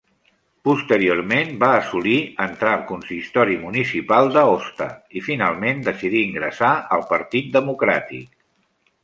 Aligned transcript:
Posteriorment 0.67 1.51
va 1.63 1.67
assolir 1.81 2.15
entrar 2.45 2.71
al 2.77 2.81
consistori 2.93 3.59
municipal 3.67 4.31
d'Aosta 4.39 4.89
i 5.21 5.25
finalment 5.29 5.85
decidí 5.91 6.25
ingressar 6.31 6.73
al 6.99 7.07
Partit 7.15 7.55
Democràtic. 7.61 8.27